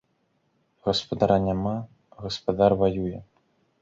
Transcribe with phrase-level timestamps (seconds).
[0.87, 1.73] Гаспадара няма,
[2.25, 3.19] гаспадар ваюе.